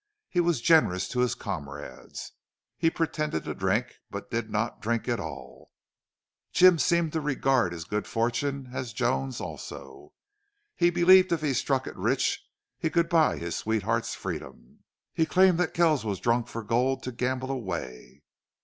He 0.29 0.39
was 0.39 0.61
generous 0.61 1.07
to 1.09 1.19
his 1.19 1.35
comrades. 1.35 2.31
He 2.75 2.89
pretended 2.89 3.43
to 3.43 3.53
drink, 3.53 3.97
but 4.09 4.31
did 4.31 4.49
not 4.49 4.81
drink 4.81 5.07
at 5.07 5.19
all. 5.19 5.69
Jim 6.51 6.79
seemed 6.79 7.13
to 7.13 7.21
regard 7.21 7.71
his 7.71 7.83
good 7.83 8.07
fortune 8.07 8.71
as 8.73 8.93
Joan's 8.93 9.39
also. 9.39 10.13
He 10.75 10.89
believed 10.89 11.31
if 11.31 11.41
he 11.41 11.53
struck 11.53 11.85
it 11.85 11.95
rich 11.95 12.43
he 12.79 12.89
could 12.89 13.09
buy 13.09 13.37
his 13.37 13.55
sweetheart's 13.55 14.15
freedom. 14.15 14.79
He 15.13 15.27
claimed 15.27 15.59
that 15.59 15.75
Kells 15.75 16.03
was 16.03 16.19
drunk 16.19 16.47
for 16.47 16.63
gold 16.63 17.03
to 17.03 17.11
gamble 17.11 17.51
away. 17.51 18.23